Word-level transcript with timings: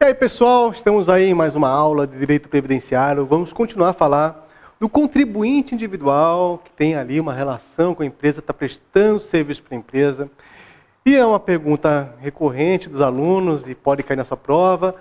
E 0.00 0.04
aí, 0.04 0.14
pessoal, 0.14 0.70
estamos 0.72 1.08
aí 1.08 1.30
em 1.30 1.34
mais 1.34 1.54
uma 1.54 1.68
aula 1.68 2.06
de 2.06 2.18
direito 2.18 2.48
previdenciário. 2.48 3.24
Vamos 3.24 3.52
continuar 3.52 3.90
a 3.90 3.92
falar 3.92 4.48
do 4.80 4.88
contribuinte 4.88 5.74
individual, 5.74 6.58
que 6.64 6.70
tem 6.70 6.96
ali 6.96 7.20
uma 7.20 7.32
relação 7.32 7.94
com 7.94 8.02
a 8.02 8.06
empresa, 8.06 8.40
está 8.40 8.52
prestando 8.52 9.20
serviço 9.20 9.62
para 9.62 9.76
a 9.76 9.78
empresa. 9.78 10.30
E 11.04 11.14
é 11.14 11.24
uma 11.24 11.38
pergunta 11.38 12.12
recorrente 12.20 12.88
dos 12.88 13.00
alunos 13.00 13.68
e 13.68 13.74
pode 13.74 14.02
cair 14.02 14.16
na 14.16 14.24
sua 14.24 14.36
prova. 14.36 14.96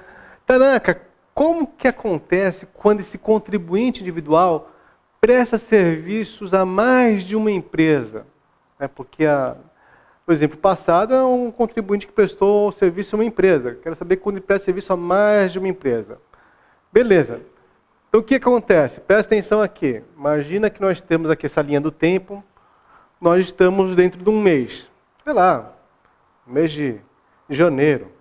Tanaka, 0.46 1.02
como 1.34 1.66
que 1.68 1.88
acontece 1.88 2.68
quando 2.74 3.00
esse 3.00 3.18
contribuinte 3.18 4.02
individual 4.02 4.72
presta 5.26 5.58
serviços 5.58 6.54
a 6.54 6.64
mais 6.68 7.24
de 7.24 7.36
uma 7.36 7.50
empresa? 7.50 8.28
É 8.80 8.88
porque 8.88 9.26
a, 9.26 9.56
o 10.28 10.32
exemplo 10.32 10.56
passado 10.56 11.16
é 11.16 11.26
um 11.26 11.50
contribuinte 11.50 12.06
que 12.06 12.14
prestou 12.14 12.72
serviço 12.72 13.16
a 13.16 13.18
uma 13.18 13.26
empresa. 13.26 13.74
Quero 13.82 13.96
saber 13.96 14.18
quando 14.18 14.36
ele 14.36 14.46
presta 14.46 14.66
serviço 14.66 14.94
a 14.94 14.96
mais 14.96 15.52
de 15.52 15.58
uma 15.58 15.68
empresa. 15.68 16.20
Beleza. 16.94 17.42
Então 18.08 18.22
o 18.22 18.24
que 18.24 18.36
acontece? 18.36 19.02
Presta 19.02 19.34
atenção 19.34 19.64
aqui. 19.64 20.04
Imagina 20.16 20.70
que 20.70 20.80
nós 20.80 21.02
temos 21.02 21.32
aqui 21.32 21.48
essa 21.48 21.64
linha 21.64 21.82
do 21.82 21.90
tempo. 21.90 22.44
Nós 23.20 23.46
estamos 23.46 23.96
dentro 23.96 24.22
de 24.22 24.30
um 24.30 24.40
mês. 24.40 24.88
Sei 25.24 25.34
lá, 25.34 25.74
mês 26.46 26.70
de 26.70 27.00
janeiro. 27.50 28.12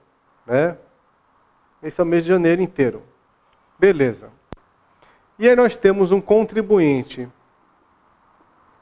Né? 0.47 0.75
Esse 1.83 2.01
é 2.01 2.03
o 2.03 2.07
mês 2.07 2.23
de 2.23 2.31
janeiro 2.31 2.63
inteiro. 2.63 3.03
Beleza. 3.79 4.31
E 5.39 5.49
aí 5.49 5.57
nós 5.57 5.77
temos 5.77 6.13
um 6.13 6.21
contribuinte 6.21 7.29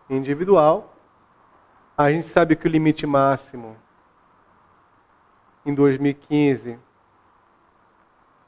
individual 0.09 0.93
a 1.97 2.11
gente 2.11 2.27
sabe 2.27 2.57
que 2.57 2.67
o 2.67 2.71
limite 2.71 3.07
máximo 3.07 3.77
em 5.65 5.73
2015 5.75 6.77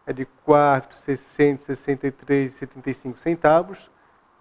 é 0.06 0.12
de 0.12 0.27
4,663,75 0.46 3.16
centavos, 3.19 3.91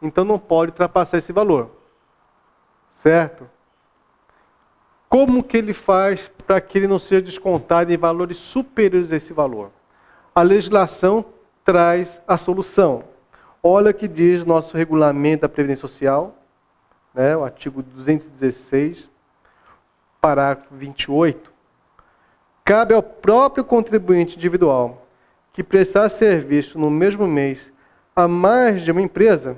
então 0.01 0.25
não 0.25 0.37
pode 0.39 0.71
ultrapassar 0.71 1.17
esse 1.17 1.31
valor. 1.31 1.69
Certo? 2.91 3.47
Como 5.07 5.43
que 5.43 5.57
ele 5.57 5.73
faz 5.73 6.27
para 6.47 6.59
que 6.59 6.79
ele 6.79 6.87
não 6.87 6.97
seja 6.97 7.21
descontado 7.21 7.93
em 7.93 7.97
valores 7.97 8.37
superiores 8.37 9.13
a 9.13 9.17
esse 9.17 9.31
valor? 9.31 9.69
A 10.33 10.41
legislação 10.41 11.23
traz 11.63 12.19
a 12.27 12.35
solução. 12.37 13.03
Olha 13.65 13.91
o 13.91 13.93
que 13.93 14.09
diz 14.09 14.43
nosso 14.43 14.75
regulamento 14.75 15.43
da 15.43 15.49
Previdência 15.49 15.87
Social, 15.87 16.35
né, 17.15 17.37
o 17.37 17.45
artigo 17.45 17.81
216, 17.81 19.09
parágrafo 20.19 20.75
28, 20.75 21.49
cabe 22.65 22.93
ao 22.93 23.01
próprio 23.01 23.63
contribuinte 23.63 24.35
individual 24.35 25.07
que 25.53 25.63
prestar 25.63 26.09
serviço 26.09 26.77
no 26.77 26.89
mesmo 26.89 27.25
mês 27.25 27.71
a 28.13 28.27
mais 28.27 28.81
de 28.81 28.91
uma 28.91 29.01
empresa, 29.01 29.55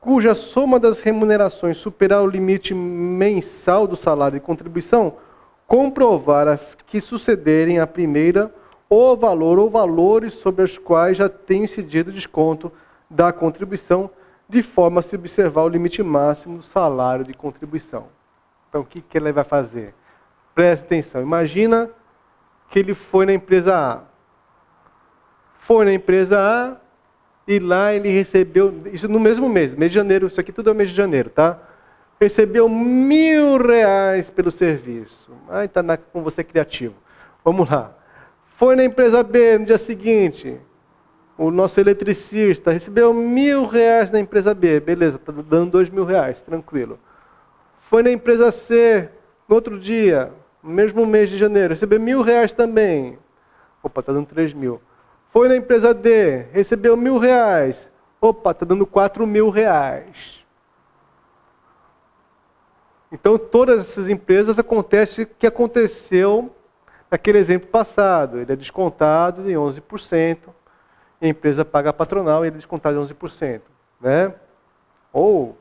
cuja 0.00 0.36
soma 0.36 0.78
das 0.78 1.00
remunerações 1.00 1.76
superar 1.76 2.22
o 2.22 2.28
limite 2.28 2.72
mensal 2.72 3.88
do 3.88 3.96
salário 3.96 4.38
de 4.38 4.46
contribuição, 4.46 5.14
comprovar 5.66 6.46
as 6.46 6.76
que 6.86 7.00
sucederem 7.00 7.80
à 7.80 7.86
primeira 7.86 8.54
o 8.88 9.16
valor 9.16 9.58
ou 9.58 9.68
valores 9.68 10.34
sobre 10.34 10.62
os 10.62 10.78
quais 10.78 11.16
já 11.16 11.28
tem 11.28 11.64
incidido 11.64 12.12
desconto 12.12 12.70
da 13.08 13.32
contribuição 13.32 14.10
de 14.48 14.62
forma 14.62 15.00
a 15.00 15.02
se 15.02 15.16
observar 15.16 15.62
o 15.62 15.68
limite 15.68 16.02
máximo 16.02 16.58
do 16.58 16.62
salário 16.62 17.24
de 17.24 17.34
contribuição. 17.34 18.08
Então, 18.68 18.82
o 18.82 18.84
que, 18.84 19.00
que 19.00 19.16
ele 19.16 19.32
vai 19.32 19.44
fazer? 19.44 19.94
Preste 20.54 20.84
atenção. 20.84 21.22
Imagina 21.22 21.90
que 22.68 22.78
ele 22.78 22.94
foi 22.94 23.26
na 23.26 23.32
empresa 23.32 23.76
A. 23.76 24.00
Foi 25.60 25.84
na 25.84 25.92
empresa 25.92 26.38
A 26.40 26.76
e 27.46 27.58
lá 27.58 27.92
ele 27.92 28.08
recebeu, 28.08 28.82
isso 28.92 29.08
no 29.08 29.20
mesmo 29.20 29.48
mês, 29.48 29.74
mês 29.74 29.90
de 29.90 29.94
janeiro, 29.96 30.26
isso 30.26 30.40
aqui 30.40 30.52
tudo 30.52 30.70
é 30.70 30.74
mês 30.74 30.90
de 30.90 30.96
janeiro, 30.96 31.30
tá? 31.30 31.58
Recebeu 32.20 32.68
mil 32.68 33.58
reais 33.58 34.30
pelo 34.30 34.50
serviço. 34.50 35.30
Ah, 35.48 35.64
está 35.64 35.82
com 35.96 36.22
você 36.22 36.42
criativo. 36.42 36.94
Vamos 37.44 37.68
lá. 37.68 37.92
Foi 38.56 38.76
na 38.76 38.84
empresa 38.84 39.22
B 39.22 39.58
no 39.58 39.66
dia 39.66 39.78
seguinte, 39.78 40.58
o 41.36 41.50
nosso 41.50 41.80
eletricista 41.80 42.70
recebeu 42.70 43.12
mil 43.12 43.66
reais 43.66 44.10
na 44.10 44.20
empresa 44.20 44.54
B, 44.54 44.78
beleza, 44.80 45.16
está 45.16 45.32
dando 45.32 45.72
dois 45.72 45.90
mil 45.90 46.04
reais, 46.04 46.40
tranquilo. 46.40 46.98
Foi 47.90 48.02
na 48.02 48.10
empresa 48.10 48.52
C, 48.52 49.08
no 49.48 49.54
outro 49.56 49.78
dia, 49.78 50.32
no 50.62 50.70
mesmo 50.70 51.04
mês 51.04 51.30
de 51.30 51.36
janeiro, 51.36 51.74
recebeu 51.74 52.00
mil 52.00 52.22
reais 52.22 52.52
também. 52.52 53.18
Opa, 53.82 54.00
está 54.00 54.12
dando 54.12 54.26
três 54.26 54.52
mil. 54.52 54.80
Foi 55.30 55.48
na 55.48 55.56
empresa 55.56 55.92
D, 55.92 56.46
recebeu 56.52 56.96
mil 56.96 57.18
reais. 57.18 57.90
Opa, 58.20 58.52
está 58.52 58.64
dando 58.64 58.86
quatro 58.86 59.26
mil 59.26 59.50
reais. 59.50 60.44
Então, 63.10 63.36
todas 63.38 63.80
essas 63.80 64.08
empresas 64.08 64.58
acontece 64.58 65.22
o 65.22 65.26
que 65.26 65.46
aconteceu 65.46 66.50
naquele 67.10 67.38
exemplo 67.38 67.68
passado. 67.68 68.38
Ele 68.40 68.52
é 68.52 68.56
descontado 68.56 69.48
em 69.50 69.54
11% 69.54 70.38
a 71.26 71.30
empresa 71.30 71.64
paga 71.64 71.90
a 71.90 71.92
patronal 71.92 72.44
e 72.44 72.48
ele 72.48 72.56
é 72.56 72.58
descontado 72.58 73.04
de 73.04 73.14
11%. 73.14 73.62
Né? 74.00 74.34
Ou 75.12 75.56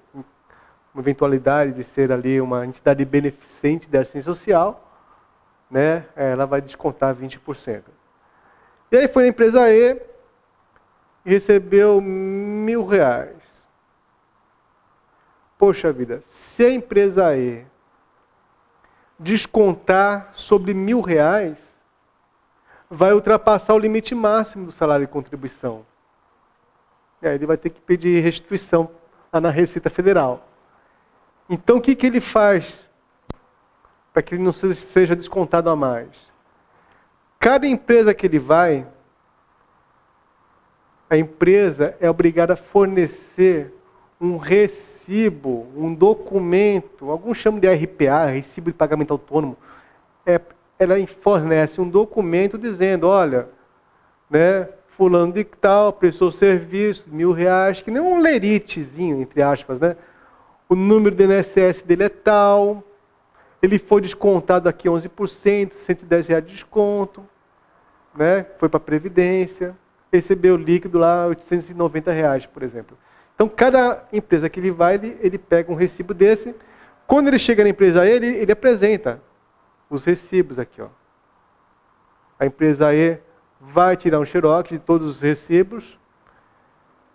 uma 0.94 1.02
eventualidade 1.02 1.72
de 1.72 1.84
ser 1.84 2.12
ali 2.12 2.40
uma 2.40 2.66
entidade 2.66 3.04
beneficente 3.06 3.90
da 3.90 4.00
assistência 4.00 4.32
social, 4.34 4.92
né? 5.70 6.06
ela 6.16 6.46
vai 6.46 6.62
descontar 6.62 7.16
20%. 7.16 7.84
E 8.92 8.98
aí 8.98 9.08
foi 9.08 9.24
na 9.24 9.30
empresa 9.30 9.72
E 9.72 10.02
e 11.26 11.30
recebeu 11.30 12.02
mil 12.02 12.86
reais. 12.86 13.42
Poxa 15.58 15.94
vida, 15.94 16.22
se 16.28 16.66
a 16.66 16.72
empresa 16.72 17.36
E 17.38 17.66
descontar 19.18 20.32
sobre 20.34 20.74
mil 20.74 21.00
reais, 21.00 21.73
vai 22.94 23.12
ultrapassar 23.12 23.74
o 23.74 23.80
limite 23.80 24.14
máximo 24.14 24.68
do 24.68 24.72
salário 24.72 25.06
de 25.06 25.12
contribuição. 25.12 25.84
E 27.22 27.28
aí 27.28 27.36
ele 27.36 27.48
vai 27.48 27.58
ter 27.58 27.72
que 27.72 27.82
pedir 27.82 28.22
restituição 28.22 28.90
lá 29.32 29.42
na 29.42 29.50
Receita 29.50 29.90
Federal. 29.90 30.48
Então 31.50 31.78
o 31.78 31.82
que, 31.82 31.96
que 31.96 32.06
ele 32.06 32.22
faz 32.22 32.88
para 34.14 34.22
que 34.22 34.36
ele 34.36 34.44
não 34.44 34.54
seja 34.54 35.16
descontado 35.16 35.72
a 35.72 35.76
mais? 35.76 36.32
Cada 37.40 37.66
empresa 37.66 38.14
que 38.14 38.28
ele 38.28 38.38
vai, 38.38 38.86
a 41.10 41.18
empresa 41.18 41.98
é 42.00 42.08
obrigada 42.10 42.54
a 42.54 42.58
fornecer 42.58 43.74
um 44.22 44.38
recibo, 44.38 45.68
um 45.76 45.94
documento, 45.94 47.10
alguns 47.10 47.40
chamam 47.40 47.60
de 47.60 47.68
RPA, 47.68 48.28
Recibo 48.28 48.72
de 48.72 48.78
Pagamento 48.78 49.12
Autônomo, 49.12 49.58
é 50.26 50.40
ela 50.84 50.96
fornece 51.22 51.82
um 51.82 51.90
documento 51.90 52.58
dizendo, 52.58 53.08
olha, 53.08 53.48
né, 54.30 54.68
fulano 54.90 55.34
de 55.34 55.44
tal 55.44 55.92
prestou 55.94 56.32
serviço, 56.32 57.06
mil 57.08 57.32
reais, 57.32 57.82
que 57.82 57.92
nem 57.92 58.02
um 58.02 58.20
leritezinho, 58.20 59.22
entre 59.22 59.42
aspas, 59.42 59.80
né? 59.80 59.96
O 60.70 60.76
número 60.76 61.16
do 61.16 61.24
INSS 61.24 61.82
dele 61.84 62.04
é 62.04 62.10
tal, 62.10 62.84
ele 63.62 63.80
foi 63.80 64.02
descontado 64.02 64.68
aqui 64.68 64.88
11%, 64.88 65.72
110 65.72 66.28
reais 66.28 66.46
de 66.46 66.52
desconto, 66.52 67.24
né? 68.16 68.46
foi 68.58 68.70
para 68.70 68.78
a 68.78 68.82
Previdência, 68.82 69.76
recebeu 70.12 70.56
líquido 70.56 71.00
lá 71.00 71.28
890 71.28 72.12
reais, 72.12 72.46
por 72.46 72.62
exemplo. 72.62 72.98
Então, 73.34 73.48
cada 73.50 74.04
empresa 74.14 74.50
que 74.50 74.60
ele 74.60 74.70
vai, 74.70 74.96
ele, 74.96 75.18
ele 75.22 75.38
pega 75.38 75.72
um 75.72 75.76
recibo 75.76 76.14
desse. 76.14 76.54
Quando 77.08 77.30
ele 77.30 77.40
chega 77.40 77.64
na 77.64 77.70
empresa, 77.70 78.06
ele, 78.06 78.28
ele 78.28 78.52
apresenta 78.52 79.20
os 79.90 80.06
recibos 80.06 80.60
aqui. 80.60 80.82
Ó. 80.82 80.88
A 82.40 82.46
empresa 82.46 82.94
E 82.94 83.20
vai 83.60 83.96
tirar 83.96 84.20
um 84.20 84.26
xerox 84.26 84.70
de 84.70 84.80
todos 84.80 85.10
os 85.10 85.22
recibos 85.22 85.98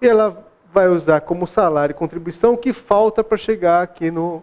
e 0.01 0.09
ela 0.09 0.47
vai 0.73 0.89
usar 0.89 1.21
como 1.21 1.47
salário 1.47 1.93
e 1.93 1.95
contribuição 1.95 2.55
o 2.55 2.59
que 2.59 2.73
falta 2.73 3.25
para 3.25 3.37
chegar 3.37 3.83
aqui 3.83 4.11
no, 4.11 4.43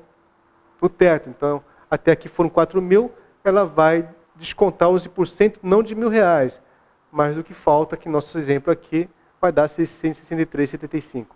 no 0.81 0.89
teto. 0.89 1.29
Então, 1.29 1.63
até 1.89 2.11
aqui 2.11 2.27
foram 2.27 2.49
4 2.49 2.81
mil, 2.81 3.11
ela 3.43 3.65
vai 3.65 4.07
descontar 4.35 4.89
11%, 4.89 5.57
não 5.63 5.81
de 5.81 5.95
mil 5.95 6.09
reais, 6.09 6.61
mas 7.11 7.35
do 7.35 7.43
que 7.43 7.53
falta, 7.53 7.95
que 7.95 8.09
nosso 8.09 8.37
exemplo 8.37 8.71
aqui 8.71 9.09
vai 9.39 9.51
dar 9.51 9.69
663,75. 9.69 11.27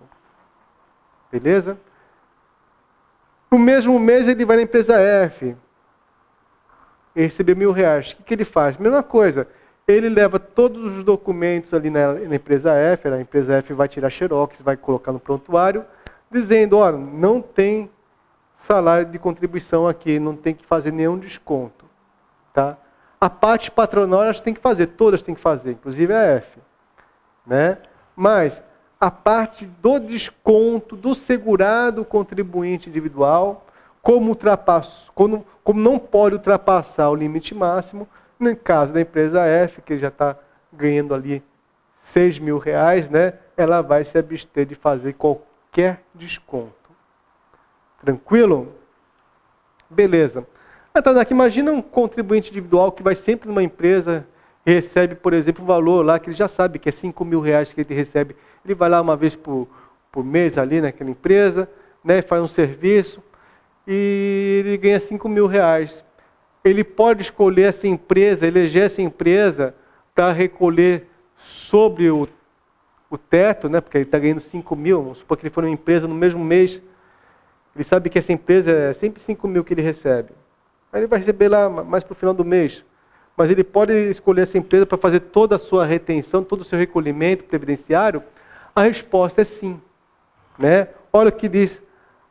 Beleza? 1.32 1.80
No 3.50 3.58
mesmo 3.58 3.98
mês 4.00 4.28
ele 4.28 4.46
vai 4.46 4.58
na 4.58 4.64
empresa 4.64 5.00
F, 5.00 5.56
e 7.20 7.24
receber 7.24 7.54
mil 7.54 7.74
reais. 7.74 8.14
O 8.14 8.16
que, 8.16 8.24
que 8.24 8.34
ele 8.34 8.46
faz? 8.46 8.78
Mesma 8.78 9.04
coisa. 9.04 9.46
Ele 9.86 10.08
leva 10.08 10.40
todos 10.40 10.96
os 10.96 11.04
documentos 11.04 11.74
ali 11.74 11.90
na, 11.90 12.14
na, 12.14 12.36
empresa 12.36 12.72
F, 12.74 13.10
a 13.10 13.20
empresa 13.20 13.56
F 13.56 13.74
vai 13.74 13.90
tirar 13.90 14.10
xerox, 14.10 14.62
vai 14.62 14.78
colocar 14.78 15.12
no 15.12 15.20
prontuário, 15.20 15.84
dizendo, 16.32 16.78
olha, 16.78 16.96
não 16.96 17.42
tem 17.42 17.90
salário 18.56 19.06
de 19.08 19.20
contribuição 19.20 19.86
aqui, 19.86 20.18
não 20.18 20.34
tem 20.34 20.54
que 20.54 20.66
fazer 20.66 20.94
nenhum 20.94 21.18
desconto. 21.18 21.84
Tá? 22.54 22.78
A 23.20 23.30
parte 23.30 23.70
patronal 23.70 24.24
elas 24.24 24.40
têm 24.40 24.54
que 24.54 24.62
fazer, 24.62 24.88
todas 24.88 25.22
têm 25.22 25.36
que 25.36 25.42
fazer, 25.42 25.72
inclusive 25.72 26.14
a 26.14 26.22
F. 26.22 26.60
Né? 27.46 27.80
Mas 28.16 28.64
a 28.98 29.12
parte 29.12 29.66
do 29.66 30.00
desconto 30.00 30.96
do 30.96 31.14
segurado 31.14 32.06
contribuinte 32.06 32.88
individual, 32.88 33.66
como, 34.02 34.38
como, 35.14 35.46
como 35.64 35.80
não 35.80 36.00
pode 36.00 36.36
ultrapassar 36.36 37.10
o 37.10 37.16
limite 37.16 37.54
máximo, 37.54 38.08
no 38.40 38.56
caso 38.56 38.94
da 38.94 39.02
empresa 39.02 39.46
F, 39.46 39.82
que 39.82 39.98
já 39.98 40.08
está 40.08 40.38
ganhando 40.72 41.14
ali 41.14 41.44
6 41.96 42.40
mil 42.40 42.58
reais, 42.58 43.10
né, 43.10 43.34
ela 43.58 43.82
vai 43.82 44.04
se 44.04 44.18
abster 44.18 44.66
de 44.66 44.76
fazer 44.76 45.14
qualquer 45.14 46.02
desconto. 46.16 46.74
Tranquilo? 48.02 48.74
Beleza. 49.90 50.48
Então, 50.96 51.18
aqui, 51.20 51.34
imagina 51.34 51.72
um 51.72 51.82
contribuinte 51.82 52.50
individual 52.50 52.92
que 52.92 53.04
vai 53.04 53.16
sempre 53.16 53.48
numa 53.48 53.62
empresa 53.62 54.26
recebe, 54.66 55.16
por 55.16 55.34
exemplo, 55.34 55.64
um 55.64 55.68
valor 55.68 56.06
lá 56.06 56.20
que 56.20 56.30
ele 56.30 56.36
já 56.36 56.48
sabe 56.48 56.80
que 56.80 56.90
é 56.90 56.92
5 56.92 57.26
mil 57.26 57.42
reais 57.42 57.74
que 57.74 57.82
ele 57.82 57.94
recebe. 57.94 58.36
Ele 58.64 58.76
vai 58.76 58.90
lá 58.90 59.02
uma 59.02 59.16
vez 59.16 59.36
por, 59.36 59.68
por 60.12 60.24
mês 60.24 60.58
ali 60.58 60.80
naquela 60.80 61.10
empresa, 61.10 61.70
né, 62.04 62.22
faz 62.22 62.42
um 62.42 62.48
serviço 62.48 63.22
e 63.92 64.64
ele 64.64 64.78
ganha 64.78 65.00
5 65.00 65.28
mil 65.28 65.48
reais. 65.48 66.06
Ele 66.64 66.84
pode 66.84 67.24
escolher 67.24 67.70
essa 67.70 67.88
empresa, 67.88 68.46
eleger 68.46 68.84
essa 68.84 69.02
empresa 69.02 69.74
para 70.14 70.32
recolher 70.32 71.08
sobre 71.36 72.12
o, 72.12 72.28
o 73.10 73.18
teto, 73.18 73.68
né, 73.68 73.82
porque 73.82 73.98
ele 73.98 74.06
está 74.06 74.20
ganhando 74.20 74.42
5 74.42 74.76
mil, 74.76 75.02
vamos 75.02 75.18
supor 75.18 75.38
que 75.38 75.44
ele 75.44 75.54
for 75.54 75.64
uma 75.64 75.72
empresa 75.72 76.08
no 76.08 76.14
mesmo 76.14 76.44
mês, 76.44 76.80
ele 77.76 77.84
sabe 77.84 78.12
que 78.12 78.20
essa 78.20 78.32
empresa 78.32 78.72
é 78.72 78.94
sempre 78.94 79.20
5 79.20 79.48
mil 79.48 79.64
que 79.64 79.74
ele 79.74 79.82
recebe. 79.82 80.34
Aí 80.94 81.00
ele 81.00 81.08
vai 81.08 81.18
receber 81.18 81.50
lá 81.50 81.68
mais 81.68 82.04
para 82.04 82.14
o 82.14 82.16
final 82.16 82.34
do 82.34 82.46
mês. 82.46 82.84
Mas 83.36 83.50
ele 83.50 83.64
pode 83.64 83.94
escolher 83.94 84.42
essa 84.42 84.58
empresa 84.58 84.86
para 84.86 84.98
fazer 85.00 85.22
toda 85.22 85.56
a 85.56 85.60
sua 85.60 85.84
retenção, 85.86 86.44
todo 86.44 86.62
o 86.62 86.66
seu 86.66 86.78
recolhimento 86.78 87.46
previdenciário? 87.46 88.22
A 88.76 88.84
resposta 88.84 89.42
é 89.42 89.46
sim. 89.46 89.82
Né? 90.58 90.90
Olha 91.12 91.30
o 91.30 91.32
que 91.32 91.48
diz 91.48 91.82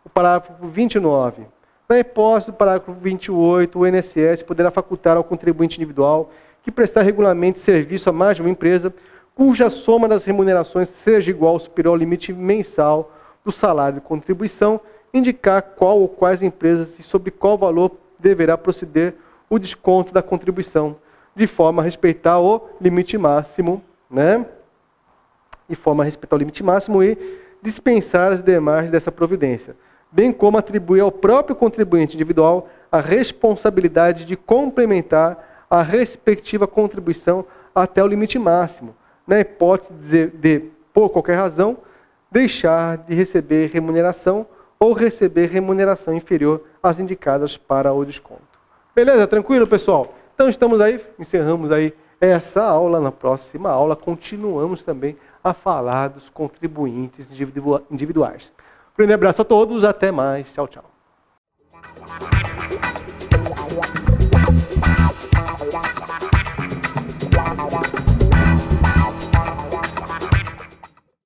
o 0.08 0.10
parágrafo 0.10 0.66
29. 0.66 1.46
Na 1.87 1.99
hipótese 1.99 2.50
do 2.50 2.56
parágrafo 2.56 2.93
28, 2.93 3.78
o 3.78 3.87
INSS 3.87 4.43
poderá 4.43 4.70
facultar 4.70 5.16
ao 5.16 5.25
contribuinte 5.25 5.76
individual 5.76 6.31
que 6.62 6.72
prestar 6.72 7.02
regularmente 7.02 7.58
serviço 7.58 8.08
a 8.08 8.12
mais 8.12 8.37
de 8.37 8.43
uma 8.43 8.50
empresa, 8.50 8.93
cuja 9.34 9.70
soma 9.70 10.08
das 10.08 10.25
remunerações 10.25 10.88
seja 10.88 11.31
igual 11.31 11.52
ou 11.52 11.60
superior 11.60 11.93
ao 11.93 11.96
limite 11.96 12.32
mensal 12.32 13.12
do 13.44 13.52
salário 13.52 14.00
de 14.00 14.00
contribuição, 14.00 14.81
indicar 15.12 15.62
qual 15.62 16.00
ou 16.00 16.08
quais 16.08 16.43
empresas 16.43 16.99
e 16.99 17.02
sobre 17.02 17.31
qual 17.31 17.56
valor 17.56 17.93
deverá 18.19 18.56
proceder 18.58 19.14
o 19.49 19.58
desconto 19.58 20.12
da 20.12 20.22
contribuição, 20.22 20.96
de 21.34 21.46
forma 21.46 21.82
a 21.82 21.84
respeitar 21.84 22.40
o 22.40 22.69
limite 22.81 23.16
máximo, 23.16 23.82
né? 24.11 24.44
De 25.69 25.76
forma 25.76 26.02
a 26.02 26.06
respeitar 26.06 26.37
o 26.37 26.38
limite 26.38 26.62
máximo 26.62 27.02
e 27.02 27.16
dispensar 27.62 28.32
as 28.32 28.43
demais 28.43 28.90
dessa 28.90 29.12
providência, 29.12 29.76
bem 30.10 30.32
como 30.32 30.58
atribuir 30.58 31.00
ao 31.00 31.12
próprio 31.12 31.55
contribuinte 31.55 32.14
individual 32.14 32.69
a 32.90 33.00
responsabilidade 33.00 34.25
de 34.25 34.37
complementar 34.37 35.66
a 35.70 35.82
respectiva 35.82 36.66
contribuição 36.66 37.44
até 37.75 38.02
o 38.02 38.06
limite 38.06 38.38
máximo, 38.38 38.94
na 39.26 39.38
hipótese 39.40 39.93
de, 39.93 40.26
de 40.28 40.70
por 40.93 41.10
qualquer 41.10 41.37
razão, 41.37 41.76
deixar 42.31 42.96
de 42.99 43.14
receber 43.14 43.70
remuneração 43.70 44.46
ou 44.81 44.93
receber 44.93 45.46
remuneração 45.46 46.14
inferior 46.14 46.62
às 46.82 46.99
indicadas 46.99 47.56
para 47.56 47.93
o 47.93 48.04
desconto. 48.04 48.43
Beleza? 48.94 49.26
Tranquilo, 49.26 49.66
pessoal? 49.66 50.14
Então 50.34 50.49
estamos 50.49 50.81
aí, 50.81 51.00
encerramos 51.19 51.70
aí 51.70 51.93
essa 52.20 52.62
aula. 52.62 53.00
Na 53.00 53.12
próxima 53.12 53.70
aula 53.70 53.94
continuamos 53.94 54.82
também 54.82 55.16
a 55.43 55.52
falar 55.52 56.08
dos 56.08 56.31
contribuintes 56.31 57.28
individuais. 57.90 58.52
Grande 58.98 59.12
abraço 59.12 59.42
a 59.42 59.44
todos, 59.44 59.84
até 59.84 60.10
mais. 60.10 60.52
Tchau, 60.52 60.66
tchau. 60.66 60.84